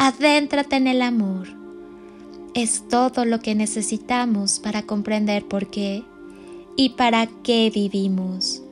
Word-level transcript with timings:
Adéntrate 0.00 0.76
en 0.76 0.86
el 0.86 1.02
amor. 1.02 1.48
Es 2.54 2.84
todo 2.88 3.24
lo 3.24 3.40
que 3.40 3.56
necesitamos 3.56 4.60
para 4.60 4.82
comprender 4.82 5.44
por 5.44 5.66
qué 5.70 6.04
y 6.76 6.90
para 6.90 7.26
qué 7.42 7.68
vivimos. 7.74 8.62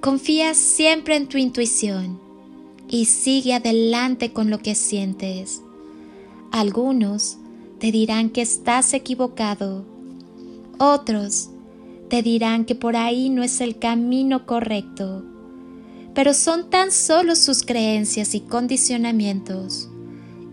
Confía 0.00 0.54
siempre 0.54 1.14
en 1.14 1.28
tu 1.28 1.38
intuición 1.38 2.18
y 2.88 3.04
sigue 3.04 3.54
adelante 3.54 4.32
con 4.32 4.50
lo 4.50 4.58
que 4.58 4.74
sientes. 4.74 5.62
Algunos 6.50 7.38
te 7.78 7.92
dirán 7.92 8.30
que 8.30 8.42
estás 8.42 8.94
equivocado. 8.94 9.84
Otros 10.80 11.50
te 12.08 12.24
dirán 12.24 12.64
que 12.64 12.74
por 12.74 12.96
ahí 12.96 13.30
no 13.30 13.44
es 13.44 13.60
el 13.60 13.78
camino 13.78 14.46
correcto. 14.46 15.22
Pero 16.12 16.34
son 16.34 16.70
tan 16.70 16.90
solo 16.90 17.36
sus 17.36 17.62
creencias 17.62 18.34
y 18.34 18.40
condicionamientos 18.40 19.90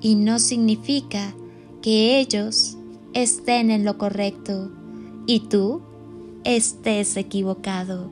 y 0.05 0.13
no 0.13 0.37
significa 0.37 1.33
que 1.81 2.19
ellos 2.19 2.77
estén 3.15 3.71
en 3.71 3.85
lo 3.85 3.97
correcto 3.97 4.69
y 5.25 5.39
tú 5.39 5.81
estés 6.43 7.17
equivocado. 7.17 8.11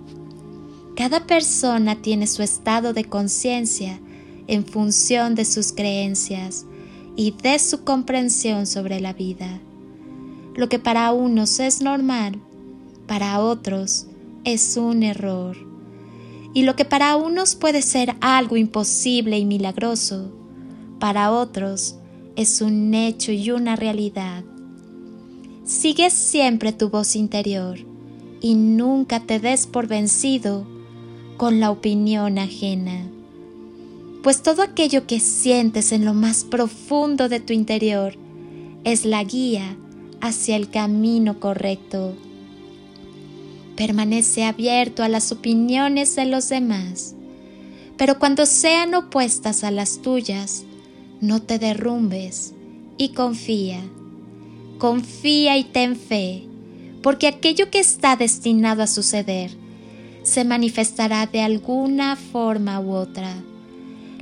Cada 0.95 1.27
persona 1.27 2.01
tiene 2.01 2.25
su 2.25 2.41
estado 2.41 2.93
de 2.93 3.03
conciencia 3.05 3.99
en 4.47 4.65
función 4.65 5.35
de 5.35 5.45
sus 5.45 5.71
creencias 5.71 6.65
y 7.15 7.29
de 7.43 7.59
su 7.59 7.83
comprensión 7.83 8.65
sobre 8.65 8.99
la 8.99 9.13
vida. 9.13 9.59
Lo 10.55 10.69
que 10.69 10.79
para 10.79 11.11
unos 11.11 11.59
es 11.59 11.79
normal, 11.79 12.39
para 13.05 13.39
otros 13.39 14.07
es 14.45 14.77
un 14.77 15.03
error. 15.03 15.57
Y 16.55 16.63
lo 16.63 16.75
que 16.75 16.85
para 16.85 17.15
unos 17.17 17.53
puede 17.53 17.83
ser 17.83 18.15
algo 18.19 18.57
imposible 18.57 19.37
y 19.37 19.45
milagroso, 19.45 20.31
para 21.03 21.33
otros 21.33 21.95
es 22.37 22.61
un 22.61 22.93
hecho 22.93 23.33
y 23.33 23.51
una 23.51 23.75
realidad. 23.75 24.45
Sigue 25.65 26.09
siempre 26.09 26.71
tu 26.71 26.87
voz 26.87 27.17
interior 27.17 27.77
y 28.39 28.55
nunca 28.55 29.19
te 29.19 29.41
des 29.41 29.67
por 29.67 29.87
vencido 29.87 30.65
con 31.35 31.59
la 31.59 31.71
opinión 31.71 32.37
ajena. 32.37 33.05
Pues 34.23 34.43
todo 34.43 34.61
aquello 34.61 35.05
que 35.05 35.19
sientes 35.19 35.91
en 35.91 36.05
lo 36.05 36.13
más 36.13 36.45
profundo 36.45 37.27
de 37.27 37.41
tu 37.41 37.51
interior 37.51 38.13
es 38.85 39.03
la 39.03 39.25
guía 39.25 39.75
hacia 40.21 40.55
el 40.55 40.69
camino 40.69 41.41
correcto. 41.41 42.15
Permanece 43.75 44.45
abierto 44.45 45.03
a 45.03 45.09
las 45.09 45.33
opiniones 45.33 46.15
de 46.15 46.27
los 46.27 46.47
demás, 46.47 47.13
pero 47.97 48.19
cuando 48.19 48.45
sean 48.45 48.95
opuestas 48.95 49.65
a 49.65 49.71
las 49.71 50.01
tuyas, 50.01 50.63
no 51.23 51.41
te 51.41 51.57
derrumbes 51.57 52.53
y 52.97 53.09
confía. 53.13 53.79
Confía 54.77 55.57
y 55.57 55.63
ten 55.63 55.95
fe, 55.95 56.43
porque 57.01 57.27
aquello 57.27 57.71
que 57.71 57.79
está 57.79 58.17
destinado 58.17 58.83
a 58.83 58.87
suceder 58.87 59.51
se 60.23 60.43
manifestará 60.43 61.25
de 61.25 61.39
alguna 61.39 62.17
forma 62.17 62.81
u 62.81 62.91
otra. 62.91 63.35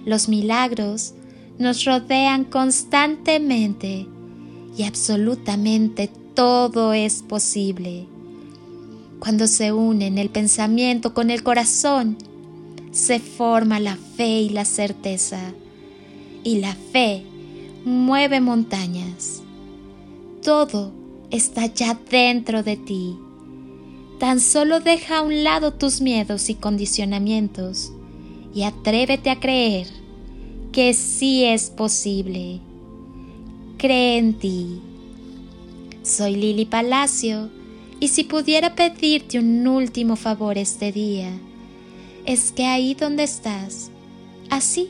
Los 0.06 0.30
milagros 0.30 1.16
nos 1.58 1.86
rodean 1.86 2.44
constantemente 2.44 4.06
y 4.78 4.84
absolutamente 4.84 6.08
todo 6.36 6.94
es 6.94 7.24
posible. 7.24 8.06
Cuando 9.20 9.48
se 9.48 9.72
unen 9.72 10.20
el 10.20 10.30
pensamiento 10.30 11.16
con 11.16 11.32
el 11.32 11.42
corazón, 11.42 12.16
se 12.92 13.20
forma 13.20 13.80
la 13.80 13.96
fe 13.96 14.42
y 14.42 14.50
la 14.50 14.66
certeza. 14.66 15.54
Y 16.44 16.60
la 16.60 16.74
fe 16.74 17.24
mueve 17.86 18.42
montañas. 18.42 19.42
Todo 20.44 20.92
está 21.30 21.68
ya 21.68 22.00
dentro 22.10 22.64
de 22.64 22.78
ti. 22.78 23.16
Tan 24.20 24.40
solo 24.40 24.80
deja 24.80 25.20
a 25.20 25.22
un 25.22 25.44
lado 25.44 25.74
tus 25.74 26.02
miedos 26.02 26.50
y 26.50 26.56
condicionamientos 26.56 27.92
y 28.54 28.64
atrévete 28.64 29.30
a 29.30 29.40
creer 29.40 29.88
que 30.72 30.94
sí 30.94 31.44
es 31.44 31.70
posible. 31.70 32.60
Cree 33.78 34.18
en 34.18 34.34
ti. 34.36 34.82
Soy 36.04 36.36
Lili 36.36 36.66
Palacio 36.66 37.50
y 38.00 38.08
si 38.08 38.24
pudiera 38.24 38.76
pedirte 38.76 39.40
un 39.40 39.68
último 39.68 40.16
favor 40.16 40.58
este 40.58 40.92
día, 40.92 41.32
es 42.26 42.52
que 42.52 42.66
ahí 42.66 42.96
donde 42.96 43.24
estás, 43.24 43.92
así, 44.50 44.90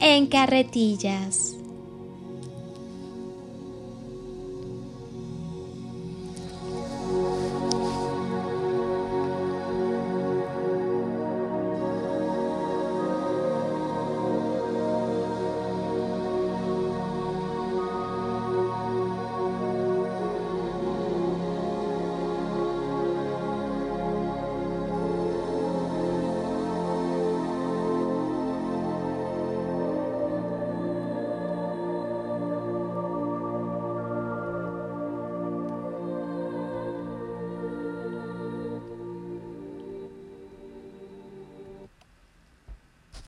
en 0.00 0.26
carretillas. 0.26 1.56